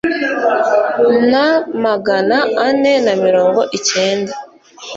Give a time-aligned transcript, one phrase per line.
[1.31, 1.45] na
[1.85, 4.33] magana ane na mirongo icyenda